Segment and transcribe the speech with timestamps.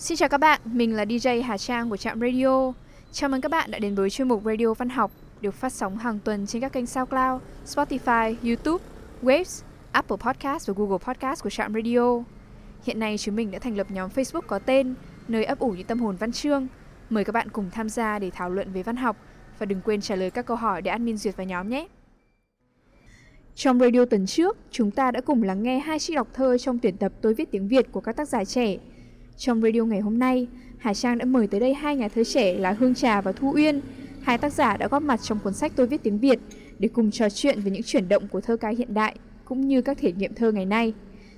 [0.00, 2.72] Xin chào các bạn, mình là DJ Hà Trang của Trạm Radio.
[3.12, 5.10] Chào mừng các bạn đã đến với chuyên mục Radio Văn học
[5.40, 8.84] được phát sóng hàng tuần trên các kênh SoundCloud, Spotify, YouTube,
[9.22, 12.22] Waves, Apple Podcast và Google Podcast của Trạm Radio.
[12.84, 14.94] Hiện nay chúng mình đã thành lập nhóm Facebook có tên
[15.28, 16.66] nơi ấp ủ những tâm hồn văn chương.
[17.10, 19.16] Mời các bạn cùng tham gia để thảo luận về văn học
[19.58, 21.86] và đừng quên trả lời các câu hỏi để admin duyệt vào nhóm nhé.
[23.54, 26.78] Trong radio tuần trước, chúng ta đã cùng lắng nghe hai trích đọc thơ trong
[26.78, 28.76] tuyển tập Tôi viết tiếng Việt của các tác giả trẻ.
[29.36, 30.46] Trong radio ngày hôm nay,
[30.78, 33.52] Hải Trang đã mời tới đây hai nhà thơ trẻ là Hương Trà và Thu
[33.54, 33.80] Uyên.
[34.22, 36.38] Hai tác giả đã góp mặt trong cuốn sách Tôi viết tiếng Việt
[36.78, 39.82] để cùng trò chuyện về những chuyển động của thơ ca hiện đại cũng như
[39.82, 40.92] các thể nghiệm thơ ngày nay.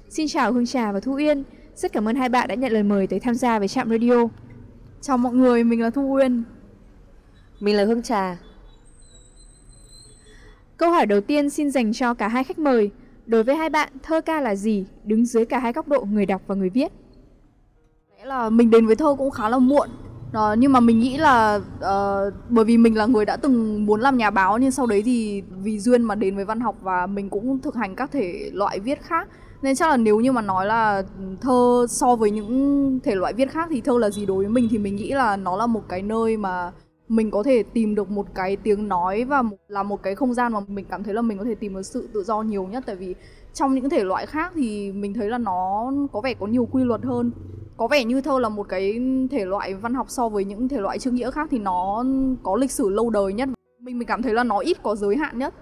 [0.09, 1.45] Xin chào Hương Trà và Thu Uyên.
[1.75, 4.29] Rất cảm ơn hai bạn đã nhận lời mời tới tham gia với Trạm Radio.
[5.01, 6.43] Chào mọi người, mình là Thu Uyên.
[7.61, 8.39] Mình là Hương Trà.
[10.77, 12.91] Câu hỏi đầu tiên xin dành cho cả hai khách mời.
[13.27, 14.87] Đối với hai bạn, thơ ca là gì?
[15.05, 16.93] Đứng dưới cả hai góc độ người đọc và người viết.
[18.25, 19.89] Là mình đến với thơ cũng khá là muộn.
[20.33, 24.01] Đó, nhưng mà mình nghĩ là uh, bởi vì mình là người đã từng muốn
[24.01, 27.07] làm nhà báo nhưng sau đấy thì vì duyên mà đến với văn học và
[27.07, 29.29] mình cũng thực hành các thể loại viết khác
[29.63, 31.03] nên chắc là nếu như mà nói là
[31.41, 34.69] thơ so với những thể loại viết khác thì thơ là gì đối với mình
[34.71, 36.73] thì mình nghĩ là nó là một cái nơi mà
[37.13, 40.53] mình có thể tìm được một cái tiếng nói và là một cái không gian
[40.53, 42.85] mà mình cảm thấy là mình có thể tìm được sự tự do nhiều nhất.
[42.87, 43.15] Tại vì
[43.55, 46.85] trong những thể loại khác thì mình thấy là nó có vẻ có nhiều quy
[46.85, 47.31] luật hơn.
[47.77, 50.81] Có vẻ như thơ là một cái thể loại văn học so với những thể
[50.81, 52.05] loại chữ nghĩa khác thì nó
[52.43, 53.49] có lịch sử lâu đời nhất.
[53.81, 55.55] Mình mình cảm thấy là nó ít có giới hạn nhất.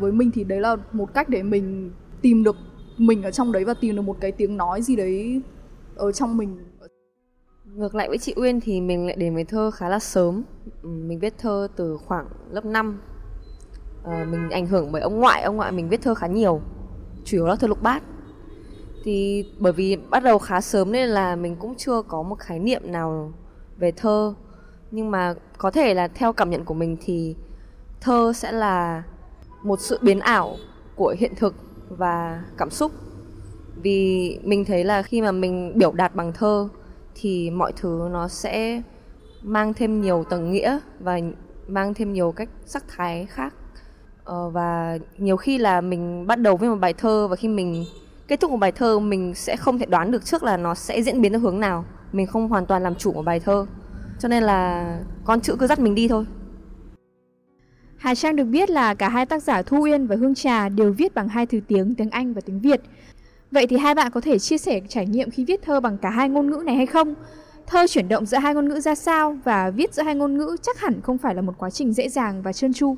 [0.00, 1.90] Với mình thì đấy là một cách để mình
[2.22, 2.56] tìm được,
[2.98, 5.42] mình ở trong đấy và tìm được một cái tiếng nói gì đấy
[5.96, 6.58] ở trong mình.
[7.74, 10.42] Ngược lại với chị Uyên thì mình lại đến với thơ khá là sớm.
[10.82, 13.00] Mình viết thơ từ khoảng lớp 5
[14.04, 16.60] à, ờ, Mình ảnh hưởng bởi ông ngoại, ông ngoại mình viết thơ khá nhiều
[17.24, 18.02] Chủ yếu là thơ lục bát.
[19.04, 22.58] Thì bởi vì bắt đầu khá sớm nên là mình cũng chưa có một khái
[22.58, 23.32] niệm nào
[23.76, 24.34] về thơ.
[24.90, 27.36] Nhưng mà có thể là theo cảm nhận của mình thì
[28.00, 29.02] thơ sẽ là
[29.62, 30.56] một sự biến ảo
[30.96, 31.54] của hiện thực
[31.88, 32.92] và cảm xúc.
[33.82, 36.68] Vì mình thấy là khi mà mình biểu đạt bằng thơ
[37.20, 38.82] thì mọi thứ nó sẽ
[39.42, 41.18] mang thêm nhiều tầng nghĩa và
[41.68, 43.54] mang thêm nhiều cách sắc thái khác.
[44.24, 47.84] Ờ, và nhiều khi là mình bắt đầu với một bài thơ và khi mình
[48.28, 51.02] kết thúc một bài thơ mình sẽ không thể đoán được trước là nó sẽ
[51.02, 51.84] diễn biến theo hướng nào.
[52.12, 53.66] Mình không hoàn toàn làm chủ một bài thơ.
[54.18, 56.24] Cho nên là con chữ cứ dắt mình đi thôi.
[57.96, 60.92] Hà Trang được biết là cả hai tác giả Thu Uyên và Hương Trà đều
[60.92, 62.80] viết bằng hai thứ tiếng, tiếng Anh và tiếng Việt.
[63.50, 66.10] Vậy thì hai bạn có thể chia sẻ trải nghiệm khi viết thơ bằng cả
[66.10, 67.14] hai ngôn ngữ này hay không?
[67.66, 70.56] Thơ chuyển động giữa hai ngôn ngữ ra sao và viết giữa hai ngôn ngữ
[70.62, 72.96] chắc hẳn không phải là một quá trình dễ dàng và trơn tru.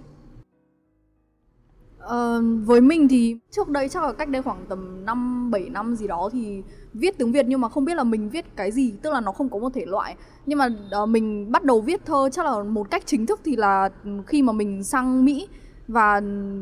[1.98, 5.96] Ờ, với mình thì trước đây chắc là cách đây khoảng tầm 5 7 năm
[5.96, 6.62] gì đó thì
[6.92, 9.32] viết tiếng Việt nhưng mà không biết là mình viết cái gì, tức là nó
[9.32, 10.16] không có một thể loại.
[10.46, 10.68] Nhưng mà
[11.02, 13.88] uh, mình bắt đầu viết thơ chắc là một cách chính thức thì là
[14.26, 15.48] khi mà mình sang Mỹ
[15.88, 16.20] và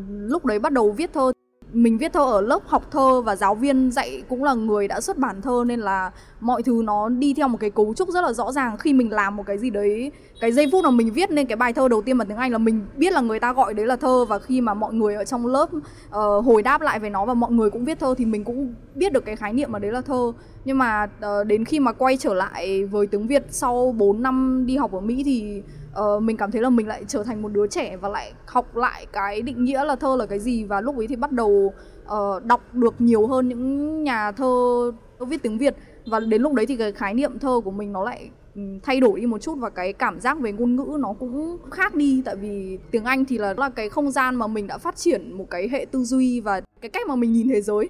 [0.08, 1.32] lúc đấy bắt đầu viết thơ
[1.72, 5.00] mình viết thơ ở lớp học thơ và giáo viên dạy cũng là người đã
[5.00, 6.10] xuất bản thơ nên là
[6.40, 8.78] mọi thứ nó đi theo một cái cấu trúc rất là rõ ràng.
[8.78, 11.56] Khi mình làm một cái gì đấy cái giây phút mà mình viết nên cái
[11.56, 13.86] bài thơ đầu tiên bằng tiếng Anh là mình biết là người ta gọi đấy
[13.86, 17.10] là thơ và khi mà mọi người ở trong lớp uh, hồi đáp lại về
[17.10, 19.72] nó và mọi người cũng viết thơ thì mình cũng biết được cái khái niệm
[19.72, 20.32] mà đấy là thơ.
[20.64, 24.64] Nhưng mà uh, đến khi mà quay trở lại với tiếng Việt sau 4 năm
[24.66, 25.62] đi học ở Mỹ thì
[25.98, 28.76] uh, mình cảm thấy là mình lại trở thành một đứa trẻ và lại học
[28.76, 30.64] lại cái định nghĩa là thơ là cái gì.
[30.64, 31.72] Và lúc ấy thì bắt đầu
[32.04, 35.76] uh, đọc được nhiều hơn những nhà thơ viết tiếng Việt.
[36.06, 39.00] Và đến lúc đấy thì cái khái niệm thơ của mình nó lại ừ, thay
[39.00, 42.22] đổi đi một chút và cái cảm giác về ngôn ngữ nó cũng khác đi.
[42.24, 45.32] Tại vì tiếng Anh thì là là cái không gian mà mình đã phát triển
[45.32, 47.88] một cái hệ tư duy và cái cách mà mình nhìn thế giới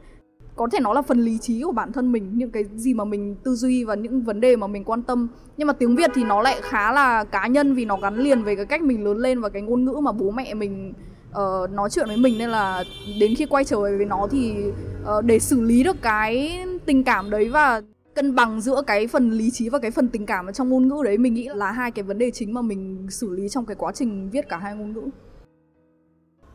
[0.60, 3.04] có thể nó là phần lý trí của bản thân mình những cái gì mà
[3.04, 5.28] mình tư duy và những vấn đề mà mình quan tâm.
[5.56, 8.42] Nhưng mà tiếng việt thì nó lại khá là cá nhân vì nó gắn liền
[8.42, 10.92] với cái cách mình lớn lên và cái ngôn ngữ mà bố mẹ mình
[11.30, 12.38] uh, nói chuyện với mình.
[12.38, 12.84] Nên là
[13.20, 14.54] đến khi quay trở về với nó thì
[15.02, 17.82] uh, để xử lý được cái tình cảm đấy và
[18.14, 20.88] cân bằng giữa cái phần lý trí và cái phần tình cảm ở trong ngôn
[20.88, 23.66] ngữ đấy mình nghĩ là hai cái vấn đề chính mà mình xử lý trong
[23.66, 25.02] cái quá trình viết cả hai ngôn ngữ.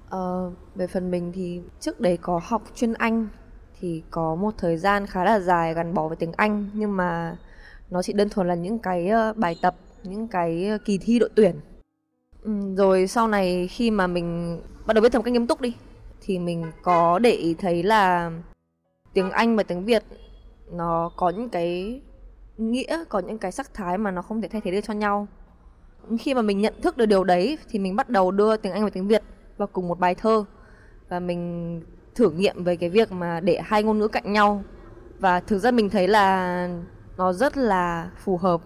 [0.10, 3.28] Ờ, về phần mình thì trước đấy có học chuyên Anh
[3.81, 7.38] thì có một thời gian khá là dài gắn bó với tiếng Anh nhưng mà
[7.89, 11.19] nó chỉ đơn thuần là những cái ờ, bài tập, những cái ờ, kỳ thi
[11.19, 11.56] đội tuyển.
[12.44, 15.62] Ừ, rồi sau này khi mà mình bắt đầu biết thầm một cách nghiêm túc
[15.62, 15.75] đi
[16.22, 18.31] thì mình có để ý thấy là
[19.13, 20.04] tiếng Anh và tiếng Việt
[20.71, 22.01] nó có những cái
[22.57, 25.28] nghĩa, có những cái sắc thái mà nó không thể thay thế được cho nhau.
[26.19, 28.83] Khi mà mình nhận thức được điều đấy thì mình bắt đầu đưa tiếng Anh
[28.83, 29.24] và tiếng Việt
[29.57, 30.45] vào cùng một bài thơ
[31.10, 31.81] và mình
[32.16, 34.64] thử nghiệm về cái việc mà để hai ngôn ngữ cạnh nhau.
[35.20, 36.70] Và thực ra mình thấy là
[37.18, 38.62] nó rất là phù hợp.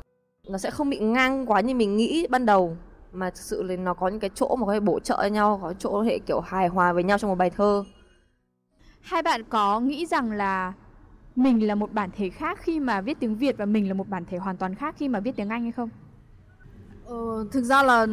[0.48, 2.78] Nó sẽ không bị ngang quá như mình nghĩ ban đầu
[3.12, 5.60] mà thực sự là nó có những cái chỗ mà có thể bổ trợ nhau
[5.62, 7.84] có chỗ hệ kiểu hài hòa với nhau trong một bài thơ.
[9.01, 10.74] Hai bạn có nghĩ rằng là
[11.36, 14.10] mình là một bản thể khác khi mà viết tiếng Việt và mình là một
[14.10, 15.90] bản thể hoàn toàn khác khi mà viết tiếng Anh hay không?
[17.06, 18.07] Ờ, thực ra là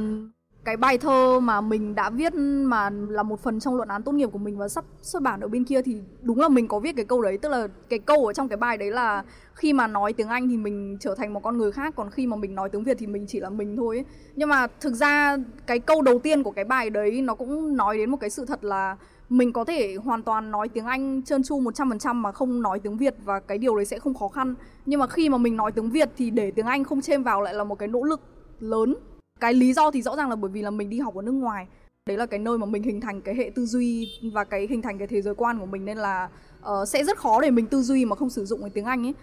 [0.67, 2.35] cái bài thơ mà mình đã viết
[2.65, 5.41] mà là một phần trong luận án tốt nghiệp của mình và sắp xuất bản
[5.41, 7.99] ở bên kia thì đúng là mình có viết cái câu đấy tức là cái
[7.99, 9.25] câu ở trong cái bài đấy là
[9.55, 12.27] khi mà nói tiếng Anh thì mình trở thành một con người khác, còn khi
[12.27, 14.05] mà mình nói tiếng Việt thì mình chỉ là mình thôi ấy.
[14.37, 15.37] nhưng mà thực ra
[15.67, 18.45] cái câu đầu tiên của cái bài đấy nó cũng nói đến một cái sự
[18.45, 18.97] thật là
[19.29, 22.97] mình có thể hoàn toàn nói tiếng Anh trơn tru 100% mà không nói tiếng
[22.97, 24.55] Việt và cái điều đấy sẽ không khó khăn.
[24.87, 27.43] Nhưng mà khi mà mình nói tiếng Việt thì để tiếng Anh không chêm vào
[27.43, 28.21] lại là một cái nỗ lực
[28.61, 28.95] lớn.
[29.41, 31.33] Cái lý do thì rõ ràng là bởi vì là mình đi học ở nước
[31.33, 31.67] ngoài.
[32.09, 34.83] Đấy là cái nơi mà mình hình thành cái hệ tư duy và cái hình
[34.83, 36.29] thành cái thế giới quan của mình nên là
[36.63, 39.07] uh, sẽ rất khó để mình tư duy mà không sử dụng cái tiếng Anh
[39.07, 39.15] ấy.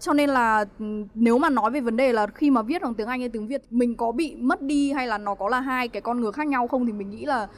[0.00, 0.84] Cho nên là ừ,
[1.14, 3.46] nếu mà nói về vấn đề là khi mà viết bằng tiếng Anh hay tiếng
[3.46, 6.32] Việt mình có bị mất đi hay là nó có là hai cái con người
[6.32, 7.48] khác nhau không thì mình nghĩ là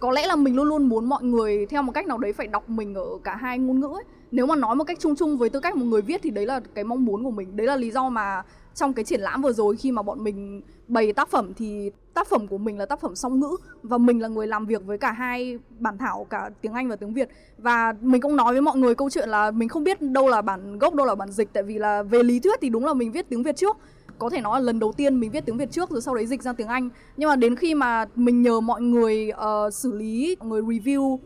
[0.00, 2.46] có lẽ là mình luôn luôn muốn mọi người theo một cách nào đấy phải
[2.46, 4.04] đọc mình ở cả hai ngôn ngữ ấy.
[4.30, 6.46] Nếu mà nói một cách chung chung với tư cách một người viết thì đấy
[6.46, 7.56] là cái mong muốn của mình.
[7.56, 8.42] Đấy là lý do mà
[8.76, 12.28] trong cái triển lãm vừa rồi khi mà bọn mình bày tác phẩm thì tác
[12.28, 14.98] phẩm của mình là tác phẩm song ngữ và mình là người làm việc với
[14.98, 17.28] cả hai bản thảo cả tiếng Anh và tiếng Việt.
[17.58, 20.42] Và mình cũng nói với mọi người câu chuyện là mình không biết đâu là
[20.42, 22.94] bản gốc đâu là bản dịch tại vì là về lý thuyết thì đúng là
[22.94, 23.76] mình viết tiếng Việt trước.
[24.18, 26.26] Có thể nói là lần đầu tiên mình viết tiếng Việt trước rồi sau đấy
[26.26, 26.88] dịch sang tiếng Anh.
[27.16, 31.18] Nhưng mà đến khi mà mình nhờ mọi người uh, xử lý người review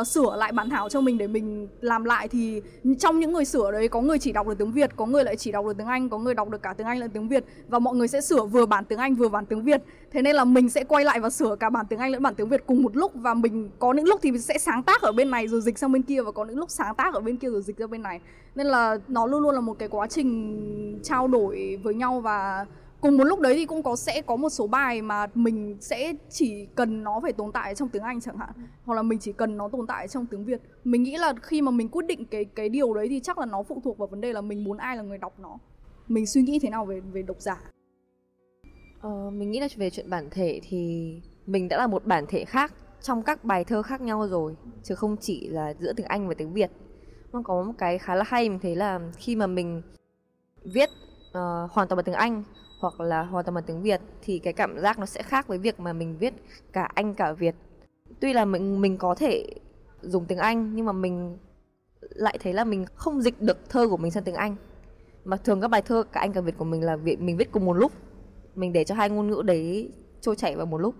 [0.00, 2.62] uh, sửa lại bản thảo cho mình để mình làm lại thì
[2.98, 5.36] trong những người sửa đấy có người chỉ đọc được tiếng Việt, có người lại
[5.36, 7.44] chỉ đọc được tiếng Anh, có người đọc được cả tiếng Anh lẫn tiếng Việt
[7.68, 9.82] và mọi người sẽ sửa vừa bản tiếng Anh vừa bản tiếng Việt.
[10.10, 12.34] Thế nên là mình sẽ quay lại và sửa cả bản tiếng Anh lẫn bản
[12.34, 15.02] tiếng Việt cùng một lúc và mình có những lúc thì mình sẽ sáng tác
[15.02, 17.20] ở bên này rồi dịch sang bên kia và có những lúc sáng tác ở
[17.20, 18.20] bên kia rồi dịch ra bên này.
[18.54, 22.66] Nên là nó luôn luôn là một cái quá trình trao đổi với nhau và
[23.02, 26.12] cùng một lúc đấy thì cũng có sẽ có một số bài mà mình sẽ
[26.30, 28.50] chỉ cần nó phải tồn tại trong tiếng Anh chẳng hạn
[28.84, 30.60] hoặc là mình chỉ cần nó tồn tại trong tiếng Việt.
[30.84, 33.46] Mình nghĩ là khi mà mình quyết định cái cái điều đấy thì chắc là
[33.46, 35.58] nó phụ thuộc vào vấn đề là mình muốn ai là người đọc nó.
[36.08, 37.60] Mình suy nghĩ thế nào về về độc giả?
[39.00, 41.12] Ờ, mình nghĩ là về chuyện bản thể thì
[41.46, 44.94] mình đã là một bản thể khác trong các bài thơ khác nhau rồi chứ
[44.94, 46.70] không chỉ là giữa tiếng Anh và tiếng Việt.
[47.32, 49.82] Nó có một cái khá là hay mình thấy là khi mà mình
[50.74, 50.88] viết
[51.28, 52.42] uh, hoàn toàn bằng tiếng Anh
[52.82, 55.58] hoặc là hoàn toàn bằng tiếng Việt thì cái cảm giác nó sẽ khác với
[55.58, 56.34] việc mà mình viết
[56.72, 57.54] cả Anh cả Việt.
[58.20, 59.46] Tuy là mình mình có thể
[60.02, 61.38] dùng tiếng Anh nhưng mà mình
[62.00, 64.56] lại thấy là mình không dịch được thơ của mình sang tiếng Anh.
[65.24, 67.52] Mà thường các bài thơ cả Anh cả Việt của mình là việc mình viết
[67.52, 67.92] cùng một lúc.
[68.54, 70.94] Mình để cho hai ngôn ngữ đấy trôi chảy vào một lúc.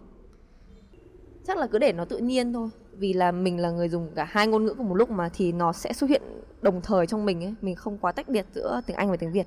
[1.47, 4.25] Chắc là cứ để nó tự nhiên thôi vì là mình là người dùng cả
[4.25, 6.23] hai ngôn ngữ cùng một lúc mà thì nó sẽ xuất hiện
[6.61, 9.33] đồng thời trong mình ấy, mình không quá tách biệt giữa tiếng Anh và tiếng
[9.33, 9.47] Việt.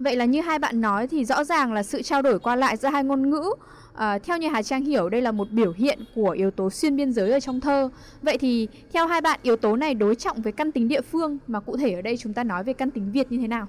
[0.00, 2.76] Vậy là như hai bạn nói thì rõ ràng là sự trao đổi qua lại
[2.76, 3.54] giữa hai ngôn ngữ
[4.00, 6.96] À, theo như Hà Trang hiểu đây là một biểu hiện của yếu tố xuyên
[6.96, 7.90] biên giới ở trong thơ.
[8.22, 11.38] Vậy thì theo hai bạn yếu tố này đối trọng với căn tính địa phương
[11.46, 13.66] mà cụ thể ở đây chúng ta nói về căn tính Việt như thế nào?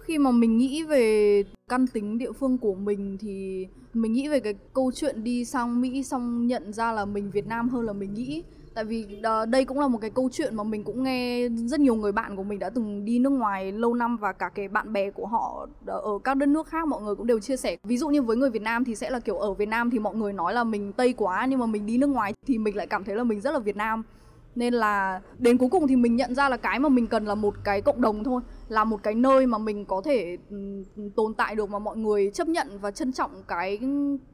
[0.00, 4.40] Khi mà mình nghĩ về căn tính địa phương của mình thì mình nghĩ về
[4.40, 7.92] cái câu chuyện đi sang Mỹ xong nhận ra là mình Việt Nam hơn là
[7.92, 8.42] mình nghĩ
[8.74, 11.80] tại vì uh, đây cũng là một cái câu chuyện mà mình cũng nghe rất
[11.80, 14.68] nhiều người bạn của mình đã từng đi nước ngoài lâu năm và cả cái
[14.68, 17.76] bạn bè của họ ở các đất nước khác mọi người cũng đều chia sẻ.
[17.84, 19.98] Ví dụ như với người Việt Nam thì sẽ là kiểu ở Việt Nam thì
[19.98, 22.76] mọi người nói là mình tây quá nhưng mà mình đi nước ngoài thì mình
[22.76, 24.02] lại cảm thấy là mình rất là Việt Nam.
[24.54, 27.34] Nên là đến cuối cùng thì mình nhận ra là cái mà mình cần là
[27.34, 30.82] một cái cộng đồng thôi là một cái nơi mà mình có thể ừ,
[31.16, 33.78] tồn tại được mà mọi người chấp nhận và trân trọng cái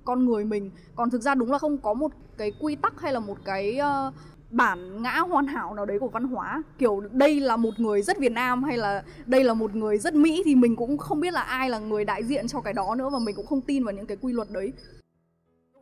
[0.04, 0.70] con người mình.
[0.94, 3.78] Còn thực ra đúng là không có một cái quy tắc hay là một cái
[4.08, 4.14] uh,
[4.50, 6.62] bản ngã hoàn hảo nào đấy của văn hóa.
[6.78, 10.14] Kiểu đây là một người rất Việt Nam hay là đây là một người rất
[10.14, 12.94] Mỹ thì mình cũng không biết là ai là người đại diện cho cái đó
[12.94, 14.72] nữa và mình cũng không tin vào những cái quy luật đấy.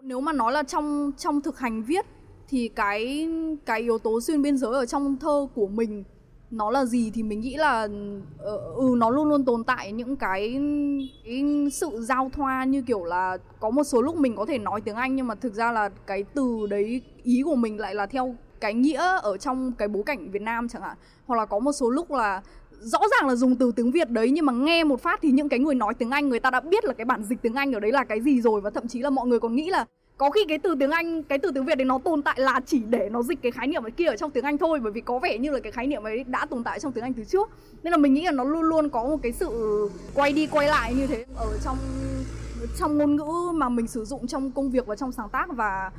[0.02, 2.06] Nếu mà nói là trong trong thực hành viết
[2.48, 3.28] thì cái
[3.66, 6.04] cái yếu tố xuyên biên giới ở trong thơ của mình
[6.50, 7.88] nó là gì thì mình nghĩ là
[8.38, 10.60] ờ, ừ nó luôn luôn tồn tại những cái,
[11.24, 14.80] cái sự giao thoa như kiểu là có một số lúc mình có thể nói
[14.80, 18.06] tiếng Anh nhưng mà thực ra là cái từ đấy ý của mình lại là
[18.06, 20.96] theo cái nghĩa ở trong cái bối cảnh Việt Nam chẳng hạn.
[21.26, 22.42] Hoặc là có một số lúc là
[22.80, 25.48] rõ ràng là dùng từ tiếng Việt đấy nhưng mà nghe một phát thì những
[25.48, 27.72] cái người nói tiếng Anh người ta đã biết là cái bản dịch tiếng Anh
[27.72, 29.84] ở đấy là cái gì rồi và thậm chí là mọi người còn nghĩ là
[30.18, 32.60] có khi cái từ tiếng Anh, cái từ tiếng Việt đấy nó tồn tại là
[32.66, 34.92] chỉ để nó dịch cái khái niệm ấy kia ở trong tiếng Anh thôi, bởi
[34.92, 37.12] vì có vẻ như là cái khái niệm ấy đã tồn tại trong tiếng Anh
[37.12, 37.50] từ trước.
[37.82, 39.48] Nên là mình nghĩ là nó luôn luôn có một cái sự
[40.14, 41.76] quay đi quay lại như thế ở trong
[42.78, 45.48] trong ngôn ngữ mà mình sử dụng trong công việc và trong sáng tác.
[45.50, 45.90] Và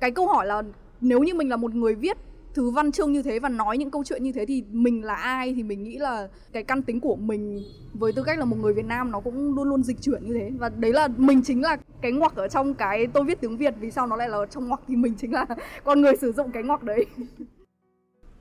[0.00, 0.62] cái câu hỏi là
[1.00, 2.16] nếu như mình là một người viết
[2.54, 5.14] thứ văn chương như thế và nói những câu chuyện như thế thì mình là
[5.14, 7.62] ai thì mình nghĩ là cái căn tính của mình
[7.94, 10.34] với tư cách là một người Việt Nam nó cũng luôn luôn dịch chuyển như
[10.34, 10.50] thế.
[10.58, 13.74] Và đấy là mình chính là cái ngoặc ở trong cái tôi viết tiếng Việt
[13.80, 15.46] vì sao nó lại là trong ngoặc thì mình chính là
[15.84, 17.06] con người sử dụng cái ngoặc đấy.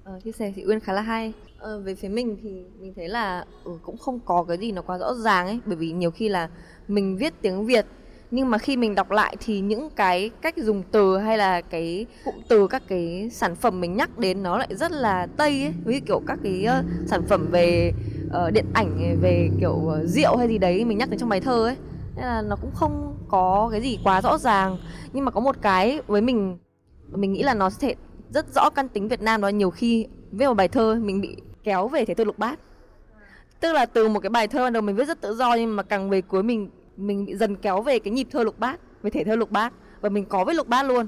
[0.04, 1.34] Ờ, chia sẻ chị Uyên khá là hay.
[1.60, 4.82] Ờ, về phía mình thì mình thấy là ừ, cũng không có cái gì nó
[4.82, 6.50] quá rõ ràng ấy bởi vì nhiều khi là
[6.88, 7.86] mình viết tiếng Việt
[8.32, 12.06] nhưng mà khi mình đọc lại thì những cái cách dùng từ hay là cái
[12.26, 15.74] cụm từ các cái sản phẩm mình nhắc đến nó lại rất là tây ấy.
[15.86, 17.94] Ví dụ kiểu các cái uh, sản phẩm về
[18.28, 21.40] uh, điện ảnh về kiểu uh, rượu hay gì đấy mình nhắc đến trong bài
[21.40, 21.76] thơ ấy.
[22.16, 24.78] Nên là nó cũng không có cái gì quá rõ ràng.
[25.14, 26.58] Nhưng mà có một cái với mình
[27.12, 27.96] mình nghĩ là nó sẽ
[28.30, 29.48] rất rõ căn tính Việt Nam đó.
[29.48, 32.60] Nhiều khi viết một bài thơ mình bị kéo về thể thơ lục bát.
[33.60, 35.76] Tức là từ một cái bài thơ ban đầu mình viết rất tự do nhưng
[35.76, 36.70] mà càng về cuối mình
[37.00, 39.74] mình bị dần kéo về cái nhịp thơ lục bát về thể thơ lục bát.
[40.02, 41.08] Và mình có với lục bát luôn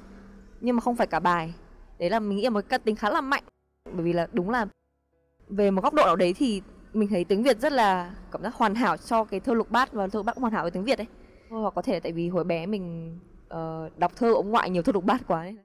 [0.61, 1.53] nhưng mà không phải cả bài.
[1.99, 3.43] Đấy là mình nghĩ là một cái tính khá là mạnh.
[3.93, 4.67] Bởi vì là đúng là
[5.49, 6.61] về một góc độ nào đấy thì
[6.93, 9.93] mình thấy tiếng Việt rất là cảm giác hoàn hảo cho cái thơ lục bát
[9.93, 11.07] và thơ lục bát cũng hoàn hảo với tiếng Việt đấy
[11.49, 13.17] hoặc có thể là tại vì hồi bé mình
[13.53, 15.57] uh, đọc thơ ông ngoại nhiều thơ lục bát quá ấy.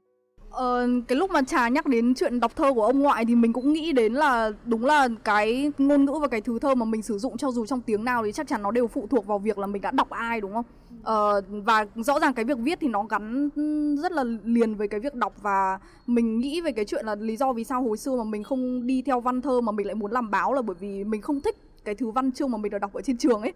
[0.50, 3.52] Ờ, cái lúc mà trà nhắc đến chuyện đọc thơ của ông ngoại thì mình
[3.52, 7.02] cũng nghĩ đến là đúng là cái ngôn ngữ và cái thứ thơ mà mình
[7.02, 9.38] sử dụng cho dù trong tiếng nào thì chắc chắn nó đều phụ thuộc vào
[9.38, 10.64] việc là mình đã đọc ai đúng không?
[11.02, 13.50] Ờ, và rõ ràng cái việc viết thì nó gắn
[14.02, 17.36] rất là liền với cái việc đọc và mình nghĩ về cái chuyện là lý
[17.36, 19.94] do vì sao hồi xưa mà mình không đi theo văn thơ mà mình lại
[19.94, 22.72] muốn làm báo là bởi vì mình không thích cái thứ văn chương mà mình
[22.72, 23.52] được đọc ở trên trường ấy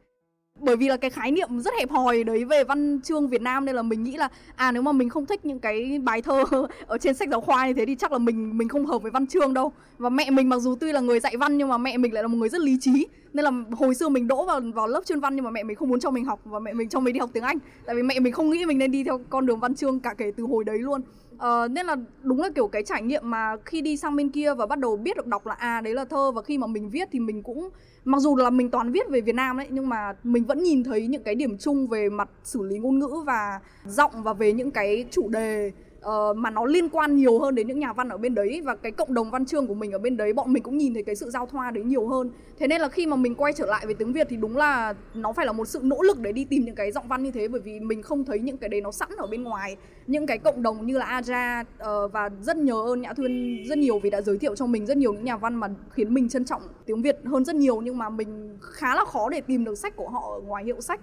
[0.61, 3.65] bởi vì là cái khái niệm rất hẹp hòi đấy về văn chương Việt Nam
[3.65, 6.45] nên là mình nghĩ là à nếu mà mình không thích những cái bài thơ
[6.87, 9.11] ở trên sách giáo khoa như thế thì chắc là mình mình không hợp với
[9.11, 9.73] văn chương đâu.
[9.99, 12.23] Và mẹ mình mặc dù tuy là người dạy văn nhưng mà mẹ mình lại
[12.23, 13.07] là một người rất lý trí.
[13.33, 15.77] Nên là hồi xưa mình đỗ vào vào lớp chuyên văn nhưng mà mẹ mình
[15.77, 17.59] không muốn cho mình học và mẹ mình cho mình đi học tiếng Anh.
[17.87, 20.15] Tại vì mẹ mình không nghĩ mình nên đi theo con đường văn chương cả
[20.19, 21.01] kể từ hồi đấy luôn.
[21.41, 24.55] Ờ, nên là đúng là kiểu cái trải nghiệm mà khi đi sang bên kia
[24.55, 26.91] và bắt đầu biết được đọc là à đấy là thơ và khi mà mình
[26.91, 27.69] viết thì mình cũng
[28.05, 30.85] mặc dù là mình toàn viết về Việt Nam đấy nhưng mà mình vẫn nhìn
[30.85, 34.53] thấy những cái điểm chung về mặt xử lý ngôn ngữ và giọng và về
[34.53, 35.73] những cái chủ đề
[36.07, 38.75] uh, mà nó liên quan nhiều hơn đến những nhà văn ở bên đấy và
[38.75, 41.03] cái cộng đồng văn chương của mình ở bên đấy bọn mình cũng nhìn thấy
[41.03, 42.31] cái sự giao thoa đấy nhiều hơn.
[42.59, 44.95] Thế nên là khi mà mình quay trở lại về tiếng việt thì đúng là
[45.15, 47.31] nó phải là một sự nỗ lực để đi tìm những cái giọng văn như
[47.31, 49.77] thế bởi vì mình không thấy những cái đấy nó sẵn ở bên ngoài.
[50.07, 53.65] Những cái cộng đồng như là aja uh, ờ, và rất nhớ ơn nhã thuyên
[53.69, 56.15] rất nhiều vì đã giới thiệu cho mình rất nhiều những nhà văn mà khiến
[56.15, 59.41] mình trân trọng tiếng việt hơn rất nhiều nhưng mà mình khá là khó để
[59.41, 61.01] tìm được sách của họ ở ngoài hiệu sách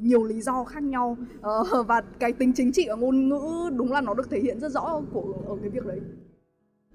[0.00, 1.16] nhiều lý do khác nhau.
[1.38, 4.60] Uh, và cái tính chính trị ở ngôn ngữ đúng là nó được thể hiện
[4.60, 6.00] rất rõ của ở cái việc đấy.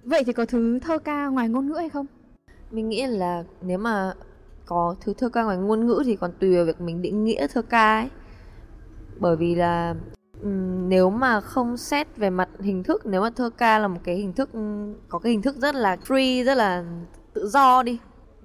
[0.03, 2.05] Vậy thì có thứ thơ ca ngoài ngôn ngữ hay không?
[2.71, 4.13] Mình nghĩ là nếu mà
[4.65, 7.47] có thứ thơ ca ngoài ngôn ngữ thì còn tùy vào việc mình định nghĩa
[7.47, 8.09] thơ ca ấy.
[9.19, 9.95] Bởi vì là
[10.87, 14.15] nếu mà không xét về mặt hình thức nếu mà thơ ca là một cái
[14.15, 14.49] hình thức
[15.09, 16.83] có cái hình thức rất là free rất là
[17.33, 17.99] tự do đi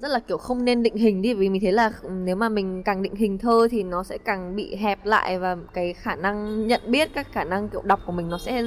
[0.05, 2.83] rất là, kiểu, không nên định hình đi vì mình thấy là nếu mà mình
[2.83, 6.67] càng định hình thơ thì nó sẽ càng bị hẹp lại và cái khả năng
[6.67, 8.63] nhận biết, các khả năng, kiểu, đọc của mình nó sẽ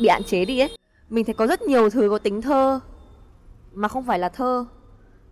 [0.00, 0.76] bị hạn chế đi ấy.
[1.08, 2.80] Mình thấy có rất nhiều thứ có tính thơ
[3.72, 4.66] mà không phải là thơ.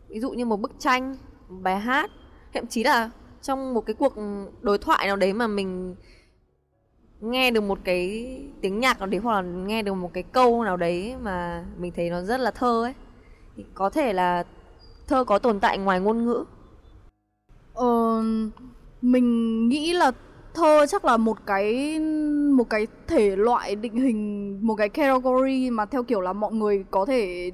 [0.09, 1.17] Ví dụ như một bức tranh,
[1.49, 2.11] một bài hát,
[2.55, 3.11] thậm chí là
[3.43, 4.15] trong một cái cuộc
[4.61, 5.95] đối thoại nào đấy mà mình
[7.21, 8.27] nghe được một cái
[8.61, 11.93] tiếng nhạc nào đấy hoặc là nghe được một cái câu nào đấy mà mình
[11.97, 12.95] thấy nó rất là thơ ấy,
[13.57, 14.45] thì có thể là
[15.11, 16.45] thơ có tồn tại ngoài ngôn ngữ?
[17.75, 18.23] Ờ,
[19.03, 20.13] mình nghĩ là
[20.55, 21.99] thơ chắc là một cái
[22.53, 26.85] một cái thể loại định hình một cái category mà theo kiểu là mọi người
[26.91, 27.51] có thể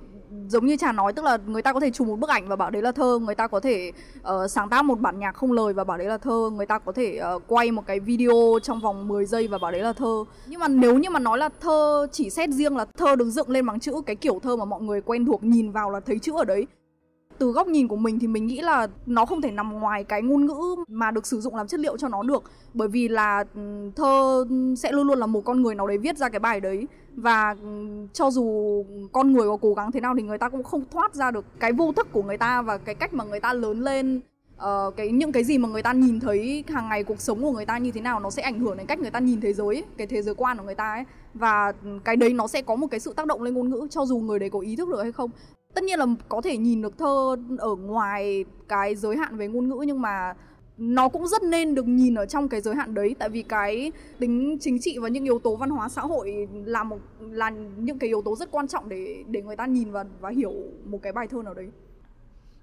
[0.49, 2.57] giống như trà nói tức là người ta có thể chụp một bức ảnh và
[2.57, 5.53] bảo đấy là thơ người ta có thể uh, sáng tác một bản nhạc không
[5.53, 8.59] lời và bảo đấy là thơ người ta có thể uh, quay một cái video
[8.63, 10.25] trong vòng 10 giây và bảo đấy là thơ.
[10.47, 13.51] Nhưng mà nếu như mà nói là thơ chỉ xét riêng là thơ được dựng
[13.51, 16.19] lên bằng chữ cái kiểu thơ mà mọi người quen thuộc nhìn vào là thấy
[16.19, 16.67] chữ ở đấy
[17.39, 20.23] từ góc nhìn của mình thì mình nghĩ là nó không thể nằm ngoài cái
[20.23, 22.43] ngôn ngữ mà được sử dụng làm chất liệu cho nó được.
[22.75, 24.45] Bởi vì là ừ, thơ
[24.77, 26.87] sẽ luôn luôn là một con người nào đấy viết ra cái bài đấy.
[27.17, 30.63] Và ừ, cho dù con người có cố gắng thế nào thì người ta cũng
[30.63, 33.41] không thoát ra được cái vô thức của người ta và cái cách mà người
[33.41, 34.21] ta lớn lên.
[34.57, 37.53] Uh, cái những cái gì mà người ta nhìn thấy hàng ngày cuộc sống của
[37.53, 39.53] người ta như thế nào nó sẽ ảnh hưởng đến cách người ta nhìn thế
[39.53, 41.05] giới ấy, cái thế giới quan của người ta ấy.
[41.35, 43.87] Và ừ, cái đấy nó sẽ có một cái sự tác động lên ngôn ngữ
[43.91, 45.31] cho dù người đấy có ý thức được hay không
[45.77, 49.69] tất nhiên là có thể nhìn được thơ ở ngoài cái giới hạn về ngôn
[49.69, 50.35] ngữ nhưng mà
[50.79, 53.93] nó cũng rất nên được nhìn ở trong cái giới hạn đấy tại vì cái
[54.19, 57.99] tính chính trị và những yếu tố văn hóa xã hội là một là những
[57.99, 60.53] cái yếu tố rất quan trọng để để người ta nhìn và và hiểu
[60.85, 61.69] một cái bài thơ nào đấy.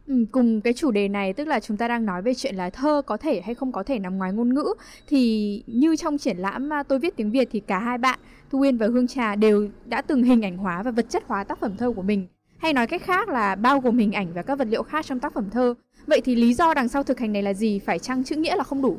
[0.08, 2.70] Ừ, cùng cái chủ đề này tức là chúng ta đang nói về chuyện là
[2.70, 4.74] thơ có thể hay không có thể nằm ngoài ngôn ngữ
[5.08, 8.20] thì như trong triển lãm tôi viết tiếng Việt thì cả hai bạn
[8.52, 11.44] Thu Uyên và Hương Trà đều đã từng hình ảnh hóa và vật chất hóa
[11.44, 12.28] tác phẩm thơ của mình
[12.64, 15.20] hay nói cách khác là bao gồm hình ảnh và các vật liệu khác trong
[15.20, 15.74] tác phẩm thơ.
[16.08, 17.80] Vậy thì lý do đằng sau thực hành này là gì?
[17.80, 18.98] Phải chăng chữ nghĩa là không đủ?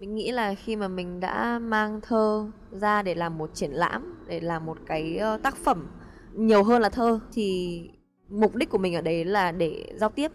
[0.00, 4.14] Mình nghĩ là khi mà mình đã mang thơ ra để làm một triển lãm,
[4.28, 5.86] để làm một cái ờ, tác phẩm
[6.34, 7.80] nhiều hơn là thơ thì
[8.28, 10.32] mục đích của mình ở đấy là để giao tiếp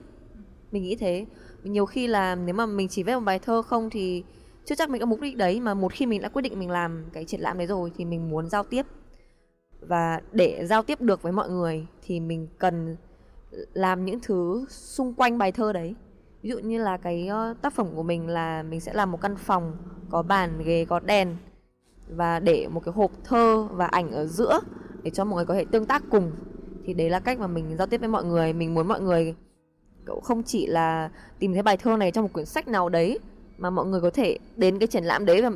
[0.71, 1.25] mình nghĩ thế
[1.63, 4.23] nhiều khi là nếu mà mình chỉ viết một bài thơ không thì
[4.65, 6.69] chưa chắc mình có mục đích đấy mà một khi mình đã quyết định mình
[6.69, 8.85] làm cái triển lãm đấy rồi thì mình muốn giao tiếp
[9.79, 12.95] và để giao tiếp được với mọi người thì mình cần
[13.73, 15.95] làm những thứ xung quanh bài thơ đấy.
[16.41, 19.21] Ví dụ như là cái ờ, tác phẩm của mình là mình sẽ làm một
[19.21, 19.77] căn phòng,
[20.09, 21.35] có bàn, ghế, có đèn.
[22.09, 24.59] Và để một cái hộp thơ và ảnh ở giữa
[25.03, 26.31] để cho mọi người có thể tương tác cùng.
[26.85, 28.53] Thì đấy là cách mà mình giao tiếp với mọi người.
[28.53, 29.35] Mình muốn mọi người
[30.05, 33.19] cậu không chỉ là tìm thấy bài thơ này trong một quyển sách nào đấy,
[33.57, 35.51] mà mọi người có thể đến cái triển lãm đấy và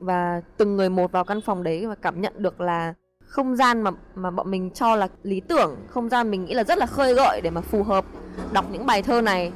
[0.00, 2.94] và từng người một vào căn phòng đấy và cảm nhận được là
[3.30, 6.64] không gian mà mà bọn mình cho là lý tưởng, không gian mình nghĩ là
[6.64, 8.04] rất là khơi gợi để mà phù hợp.
[8.52, 9.52] Đọc những bài thơ này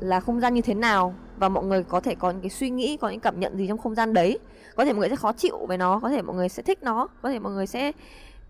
[0.00, 2.70] là không gian như thế nào và mọi người có thể có những cái suy
[2.70, 4.38] nghĩ, có những cảm nhận gì trong không gian đấy.
[4.76, 6.82] Có thể mọi người sẽ khó chịu với nó, có thể mọi người sẽ thích
[6.82, 7.92] nó, có thể mọi người sẽ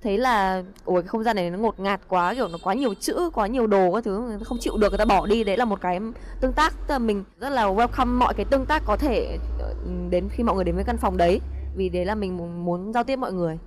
[0.03, 2.95] thấy là, ủa, cái không gian này nó ngột ngạt quá, kiểu nó quá nhiều
[2.95, 5.45] chữ, quá nhiều đồ các thứ, người ta không chịu được, người ta bỏ đi.
[5.45, 6.01] Đấy là một cái
[6.41, 9.75] tương tác, tức là mình rất là welcome mọi cái tương tác có thể ờ,
[10.11, 11.41] đến khi mọi người đến với căn phòng đấy,
[11.77, 13.59] vì đấy là mình muốn giao tiếp mọi người.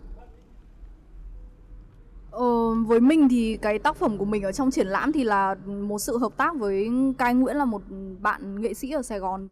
[2.36, 5.56] Ờ, với mình thì cái tác phẩm của mình ở trong triển lãm thì là
[5.66, 7.82] một sự hợp tác với Cai Nguyễn là một
[8.22, 9.48] bạn nghệ sĩ ở Sài Gòn.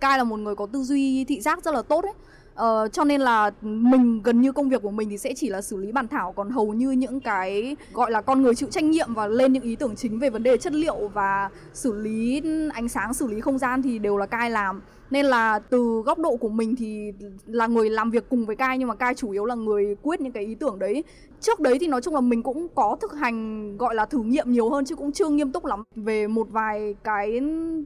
[0.00, 2.12] Cai là một người có tư duy thị giác rất là tốt ấy.
[2.54, 5.62] Ờ, cho nên là mình gần như công việc của mình thì sẽ chỉ là
[5.62, 8.84] xử lý bản thảo còn hầu như những cái gọi là con người chịu trách
[8.84, 12.42] nhiệm và lên những ý tưởng chính về vấn đề chất liệu và xử lý
[12.72, 16.18] ánh sáng xử lý không gian thì đều là cai làm nên là từ góc
[16.18, 17.12] độ của mình thì
[17.46, 20.20] là người làm việc cùng với cai nhưng mà cai chủ yếu là người quyết
[20.20, 21.04] những cái ý tưởng đấy.
[21.40, 24.50] Trước đấy thì nói chung là mình cũng có thực hành, gọi là, thử nghiệm
[24.50, 25.82] nhiều hơn chứ cũng chưa nghiêm túc lắm.
[25.94, 27.40] Về một vài cái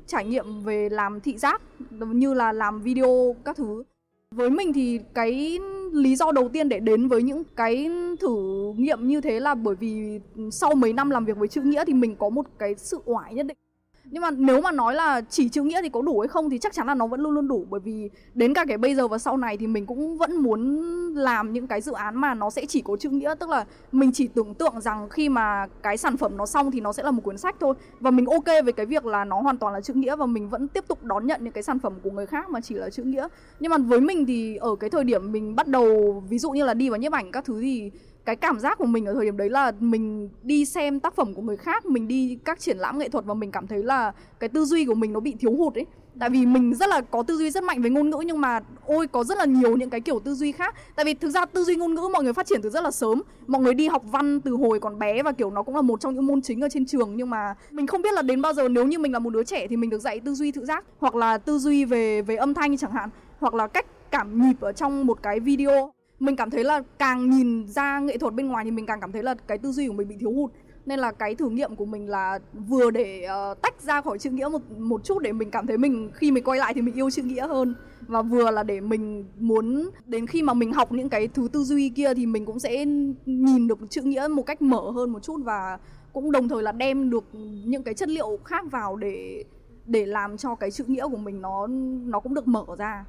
[0.06, 3.82] trải nghiệm về làm thị giác, như là làm video các thứ.
[4.30, 5.58] Với mình thì cái
[5.92, 8.37] lý do đầu tiên để đến với những cái thử
[8.76, 11.94] nghiệm như thế là bởi vì sau mấy năm làm việc với chữ nghĩa thì
[11.94, 13.56] mình có một cái sự oải nhất định
[14.04, 16.58] nhưng mà nếu mà nói là chỉ chữ nghĩa thì có đủ hay không thì
[16.58, 17.66] chắc chắn là nó vẫn luôn luôn đủ.
[17.70, 20.82] Bởi vì đến cả cái bây giờ và sau này thì mình cũng vẫn muốn
[21.14, 23.34] làm những cái dự án mà nó sẽ chỉ có chữ nghĩa.
[23.40, 26.80] Tức là mình chỉ tưởng tượng rằng khi mà cái sản phẩm nó xong thì
[26.80, 27.74] nó sẽ là một cuốn sách thôi.
[28.00, 30.48] Và mình ok với cái việc là nó hoàn toàn là chữ nghĩa và mình
[30.48, 32.90] vẫn tiếp tục đón nhận những cái sản phẩm của người khác mà chỉ là
[32.90, 33.28] chữ nghĩa.
[33.60, 36.64] Nhưng mà với mình thì ở cái thời điểm mình bắt đầu, ví dụ như
[36.64, 37.90] là đi vào nhiếp ảnh các thứ thì
[38.24, 41.35] cái cảm giác của mình ở thời điểm đấy là mình đi xem tác phẩm
[41.35, 44.12] của người khác, mình đi các triển lãm nghệ thuật và mình cảm thấy là
[44.40, 45.87] cái tư duy của mình nó bị thiếu hụt ấy.
[46.20, 48.61] Tại vì mình rất là có tư duy rất mạnh về ngôn ngữ nhưng mà
[48.87, 50.74] ôi, có rất là nhiều những cái kiểu tư duy khác.
[50.96, 52.90] Tại vì thực ra tư duy ngôn ngữ mọi người phát triển từ rất là
[52.90, 53.22] sớm.
[53.46, 56.00] Mọi người đi học văn từ hồi còn bé và kiểu nó cũng là một
[56.00, 58.52] trong những môn chính ở trên trường nhưng mà mình không biết là đến bao
[58.52, 58.68] giờ.
[58.68, 60.85] Nếu như mình là một đứa trẻ thì mình được dạy tư duy tự giác
[60.98, 64.61] hoặc là tư duy về về âm thanh chẳng hạn hoặc là cách cảm nhịp
[64.61, 68.48] ở trong một cái video mình cảm thấy là càng nhìn ra nghệ thuật bên
[68.48, 70.50] ngoài thì mình càng cảm thấy là cái tư duy của mình bị thiếu hụt.
[70.87, 74.30] Nên là cái thử nghiệm của mình là vừa để uh, tách ra khỏi chữ
[74.30, 76.94] nghĩa một một chút để mình cảm thấy mình khi mình quay lại thì mình
[76.94, 77.74] yêu chữ nghĩa hơn.
[78.06, 81.64] Và vừa là để mình muốn đến khi mà mình học những cái thứ tư
[81.64, 82.85] duy kia thì mình cũng sẽ
[83.26, 85.78] nhìn được chữ nghĩa một cách mở hơn một chút và
[86.12, 87.24] cũng đồng thời là đem được
[87.64, 89.44] những cái chất liệu khác vào để
[89.87, 91.66] để làm cho cái chữ nghĩa của mình nó
[92.06, 93.04] nó cũng được mở ra.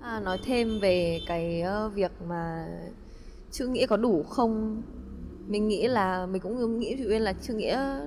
[0.00, 2.66] À, nói thêm về cái ờ, việc mà
[3.50, 4.82] chữ nghĩa có đủ không?
[5.46, 8.00] Mình nghĩ là mình cũng nghĩ chị Uyên là chữ nghĩa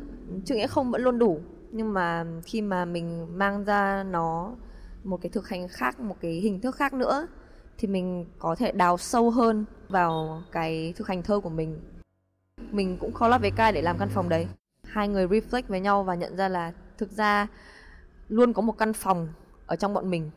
[0.46, 1.40] chữ nghĩa không vẫn luôn đủ.
[1.72, 4.56] Nhưng mà khi mà mình mang ra nó
[5.04, 7.28] một cái thực hành khác một cái hình thức khác nữa
[7.78, 11.80] thì mình có thể đào sâu hơn vào cái thực hành thơ của mình.
[12.72, 14.48] Mình cũng collab với cai để làm căn phòng đấy.
[14.84, 17.48] Hai người reflect với nhau và nhận ra là thực ra
[18.28, 19.28] luôn có một căn phòng
[19.66, 20.32] ở trong bọn mình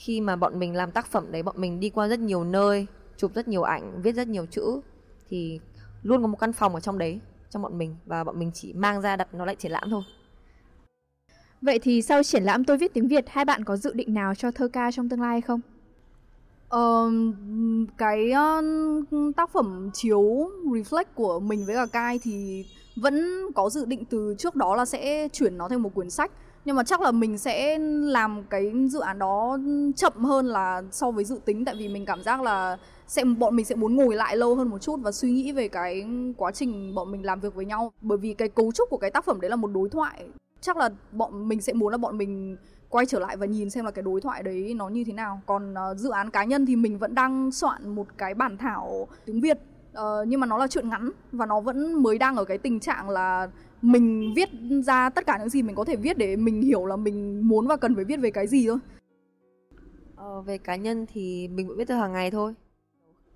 [0.00, 2.86] khi mà bọn mình làm tác phẩm đấy bọn mình đi qua rất nhiều nơi
[3.16, 4.80] chụp rất nhiều ảnh viết rất nhiều chữ
[5.28, 5.60] thì
[6.02, 8.72] luôn có một căn phòng ở trong đấy trong bọn mình và bọn mình chỉ
[8.72, 10.02] mang ra đặt nó lại triển lãm thôi
[11.62, 14.34] Vậy thì sau triển lãm tôi viết tiếng Việt, hai bạn có dự định nào
[14.34, 15.60] cho thơ ca trong tương lai không?
[16.76, 17.12] Uh,
[17.98, 23.84] cái uh, tác phẩm chiếu reflect của mình với cả Kai thì vẫn có dự
[23.84, 26.32] định từ trước đó là sẽ chuyển nó thành một quyển sách
[26.64, 29.58] nhưng mà chắc là mình sẽ làm cái dự án đó
[29.96, 33.56] chậm hơn là so với dự tính tại vì mình cảm giác là sẽ bọn
[33.56, 36.50] mình sẽ muốn ngồi lại lâu hơn một chút và suy nghĩ về cái quá
[36.50, 37.92] trình bọn mình làm việc với nhau.
[38.00, 40.28] Bởi vì cái cấu trúc của cái tác phẩm đấy là một đối thoại.
[40.60, 42.56] Chắc là bọn mình sẽ muốn là bọn mình
[42.88, 45.40] quay trở lại và nhìn xem là cái đối thoại đấy nó như thế nào.
[45.46, 49.08] Còn uh, dự án cá nhân thì mình vẫn đang soạn một cái bản thảo
[49.24, 49.58] tiếng việt.
[49.92, 52.80] Uh, nhưng mà nó là chuyện ngắn và nó vẫn mới đang ở cái tình
[52.80, 53.48] trạng là
[53.82, 54.48] mình viết
[54.84, 57.66] ra tất cả những gì mình có thể viết để mình hiểu là mình muốn
[57.66, 58.78] và cần phải viết về cái gì thôi.
[60.16, 62.54] Ờ, về cá nhân thì mình vẫn viết từ hàng ngày thôi.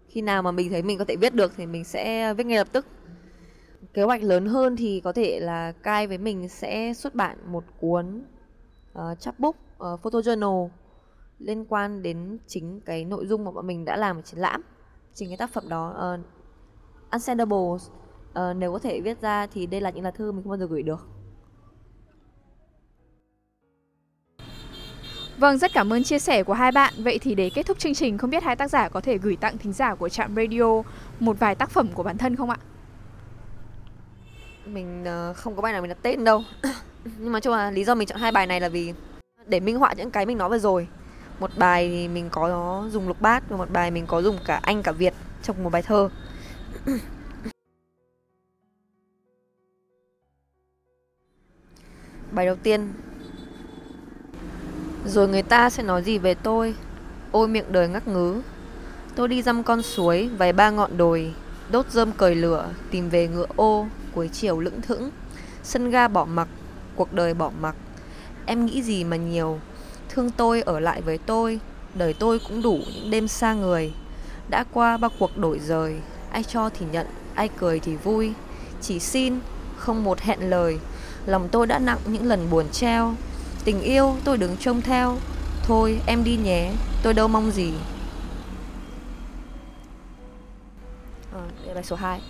[0.09, 2.59] Khi nào mà mình thấy mình có thể viết được thì mình sẽ viết ngay
[2.59, 2.87] lập tức.
[3.94, 7.64] Kế hoạch lớn hơn thì có thể là cai với mình sẽ xuất bản một
[7.80, 8.22] cuốn
[8.98, 10.68] uh, chapbook uh, photo journal
[11.38, 14.62] liên quan đến chính cái nội dung mà bọn mình đã làm ở triển lãm
[15.14, 16.20] chính cái tác phẩm đó ờ, uh,
[17.11, 17.88] Unsendables
[18.38, 20.59] uh, nếu có thể viết ra thì đây là những lá thư mình không bao
[20.59, 21.09] giờ gửi được
[25.38, 26.94] Vâng, rất cảm ơn chia sẻ của hai bạn.
[26.99, 29.37] Vậy thì để kết thúc chương trình, không biết hai tác giả có thể gửi
[29.37, 30.83] tặng thính giả của Trạm Radio
[31.20, 32.57] một vài tác phẩm của bản thân không ạ?
[34.66, 36.42] Mình uh, không có bài nào mình đặt tên đâu.
[37.18, 38.94] Nhưng mà chung là lý do mình chọn hai bài này là vì
[39.47, 40.88] để minh họa những cái mình nói vừa rồi.
[41.40, 44.61] Một bài thì mình có dùng lục bát và một bài mình có dùng cả
[44.62, 46.09] Anh cả Việt trong một bài thơ.
[52.35, 52.92] Bài đầu tiên.
[55.07, 56.75] Rồi người ta sẽ nói gì về tôi?
[57.33, 58.42] Ôi miệng đời ngắc ngứ.
[59.14, 61.35] Tôi đi dăm con suối, Vài ba ngọn đồi,
[61.70, 65.11] Đốt rơm cởi lửa, Tìm về ngựa ô Cuối chiều lững thững.
[65.62, 66.49] Sân ga bỏ mặc,
[66.97, 67.77] Cuộc đời bỏ mặc.
[68.47, 69.61] Em nghĩ gì mà nhiều?
[70.09, 71.61] Thương tôi ở lại với tôi,
[71.94, 73.92] Đời tôi cũng đủ những đêm xa người.
[74.49, 75.97] Đã qua bao cuộc đổi rời,
[76.31, 78.33] Ai cho thì nhận, Ai cười thì vui.
[78.81, 79.38] Chỉ xin,
[79.77, 80.79] Không một hẹn lời.
[81.26, 83.14] Lòng tôi đã nặng những lần buồn treo.
[83.64, 85.16] Tình yêu tôi đứng trông theo.
[85.62, 86.72] Thôi em đi nhé.
[87.02, 87.74] Tôi đâu mong gì.
[91.32, 92.20] À, Đây là số 2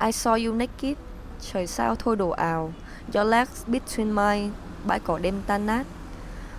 [0.00, 0.96] I saw you naked.
[1.40, 2.72] Trời sao thôi đổ ảo
[3.14, 4.50] Your legs between mine.
[4.86, 5.86] Bãi cỏ đêm tan nát.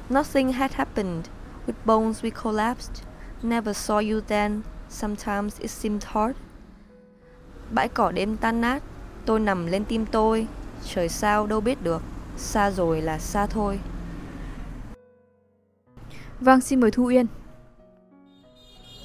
[0.10, 1.26] Nothing had happened.
[1.68, 3.04] With bones we collapsed.
[3.44, 4.62] Never saw you then.
[4.90, 6.36] Sometimes it seemed hard.
[7.72, 8.84] Bãi cỏ đêm tan nát.
[9.30, 10.48] Tôi nằm lên tim tôi
[10.86, 12.02] Trời sao đâu biết được
[12.38, 13.80] Xa rồi là xa thôi
[16.40, 17.26] Vâng, xin mời Thu Uyên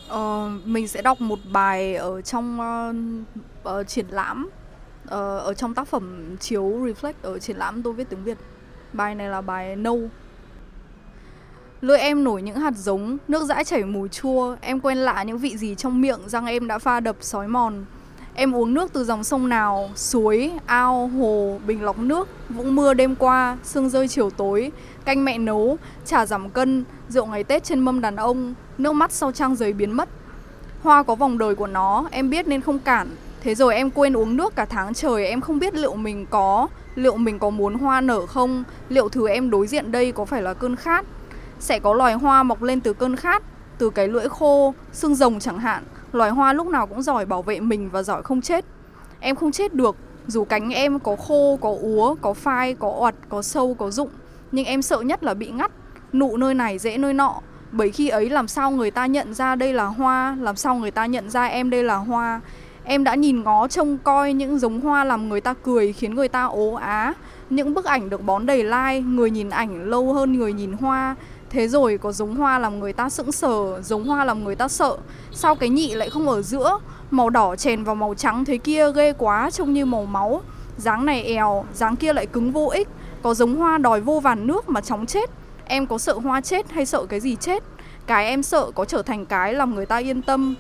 [0.09, 4.51] Ờ, mình sẽ đọc một bài ở trong uh, uh, triển lãm
[5.05, 8.39] uh, ở trong tác phẩm chiếu reflect ở triển lãm tôi viết tiếng Việt.
[8.93, 9.95] Bài này là bài No.
[11.81, 15.39] Lưỡi em nổi những hạt giống, nước dãi chảy mùi chua, em quen lạ những
[15.39, 17.85] vị gì trong miệng, răng em đã pha đập sói mòn.
[18.37, 22.95] Em uống nước từ dòng sông nào, suối, ao, hồ, bình lọc nước, vũng mưa
[22.95, 24.73] đêm qua, sương rơi chiều tối,
[25.05, 29.13] canh mẹ nấu, trà giảm cân, rượu ngày Tết trên mâm đàn ông, nước mắt
[29.13, 30.09] sau trang giấy biến mất.
[30.83, 33.09] Hoa có vòng đời của nó, em biết nên không cản.
[33.41, 36.69] Thế rồi em quên uống nước cả tháng trời, em không biết liệu mình có,
[36.95, 40.43] liệu mình có muốn hoa nở không, liệu thứ em đối diện đây có phải
[40.43, 41.07] là cơn khát.
[41.61, 43.43] Sẽ có loài hoa mọc lên từ cơn khát,
[43.79, 47.43] từ cái lưỡi khô, xương rồng chẳng hạn, loài hoa lúc nào cũng giỏi bảo
[47.43, 48.65] vệ mình và giỏi không chết.
[49.21, 49.97] Em không chết được,
[50.27, 54.11] dù cánh em có khô, có úa, có phai, có oặt, có sâu, có rụng,
[54.53, 55.71] nhưng em sợ nhất là bị ngắt,
[56.13, 57.41] nụ nơi này dễ nơi nọ.
[57.73, 60.91] Bởi khi ấy làm sao người ta nhận ra đây là hoa, làm sao người
[60.91, 62.41] ta nhận ra em đây là hoa.
[62.85, 66.29] Em đã nhìn ngó trông coi những giống hoa làm người ta cười khiến người
[66.29, 67.15] ta ố á.
[67.51, 71.17] Những bức ảnh được bón đầy like, người nhìn ảnh lâu hơn người nhìn hoa.
[71.55, 74.69] Thế rồi có giống hoa làm người ta sững sờ, giống hoa làm người ta
[74.69, 74.97] sợ.
[75.33, 76.79] Sao cái nhị lại không ở giữa?
[77.11, 80.41] Màu đỏ chèn vào màu trắng thế kia ghê quá, trông như màu máu.
[80.77, 82.89] Dáng này èo, dáng kia lại cứng vô ích.
[83.23, 85.31] Có giống hoa đòi vô vàn nước mà chóng chết.
[85.65, 87.63] Em có sợ hoa chết hay sợ cái gì chết?
[88.07, 90.55] Cái em sợ có trở thành cái làm người ta yên tâm.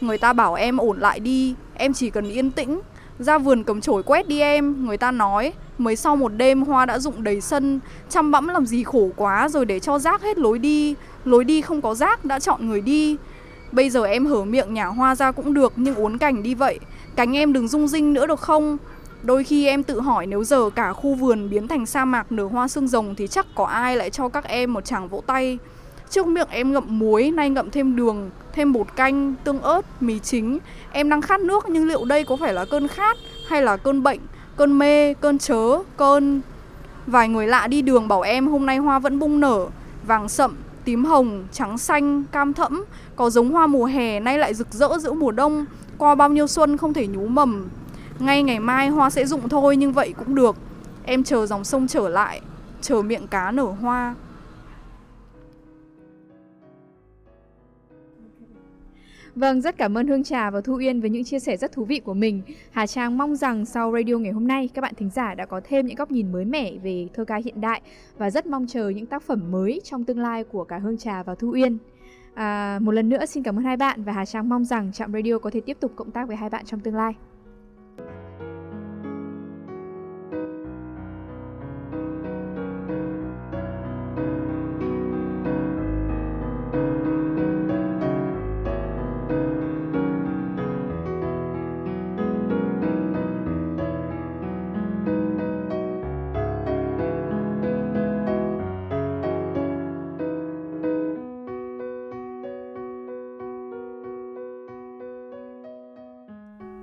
[0.00, 2.80] Người ta bảo em ổn lại đi, em chỉ cần yên tĩnh.
[3.18, 5.52] Ra vườn cầm chổi quét đi em, người ta nói.
[5.78, 9.48] Mới sau một đêm hoa đã rụng đầy sân, chăm bẵm làm gì khổ quá
[9.48, 10.94] rồi để cho rác hết lối đi.
[11.24, 13.16] Lối đi không có rác đã chọn người đi.
[13.72, 16.78] Bây giờ em hở miệng nhả hoa ra cũng được nhưng uốn cảnh đi vậy.
[17.16, 18.76] Cánh em đừng rung rinh nữa được không?
[19.22, 22.44] Đôi khi em tự hỏi nếu giờ cả khu vườn biến thành sa mạc nở
[22.44, 25.58] hoa xương rồng thì chắc có ai lại cho các em một chàng vỗ tay.
[26.10, 30.18] Trước miệng em ngậm muối, nay ngậm thêm đường, thêm bột canh, tương ớt, mì
[30.18, 30.58] chính.
[30.92, 33.16] Em đang khát nước nhưng liệu đây có phải là cơn khát
[33.48, 34.20] hay là cơn bệnh,
[34.56, 36.40] cơn mê, cơn chớ, cơn...
[37.06, 39.66] Vài người lạ đi đường bảo em hôm nay hoa vẫn bung nở,
[40.06, 42.84] vàng sậm, tím hồng, trắng xanh, cam thẫm,
[43.16, 45.64] có giống hoa mùa hè nay lại rực rỡ giữa mùa đông,
[45.98, 47.68] qua bao nhiêu xuân không thể nhú mầm.
[48.18, 50.56] Ngay ngày mai hoa sẽ rụng thôi nhưng vậy cũng được.
[51.04, 52.40] em chờ dòng sông trở lại
[52.80, 54.14] chờ miệng cá nở hoa
[59.34, 61.84] Vâng, rất cảm ơn Hương Trà và Thu Uyên với những chia sẻ rất thú
[61.84, 62.42] vị của mình.
[62.70, 65.60] Hà Trang mong rằng sau radio ngày hôm nay các bạn thính giả đã có
[65.64, 67.82] thêm những góc nhìn mới mẻ về thơ ca hiện đại
[68.18, 71.22] và rất mong chờ những tác phẩm mới trong tương lai của cả Hương Trà
[71.22, 71.78] và Thu Uyên.
[72.34, 75.12] À, một lần nữa xin cảm ơn hai bạn và Hà Trang mong rằng Trạm
[75.12, 77.14] Radio có thể tiếp tục cộng tác với hai bạn trong tương lai.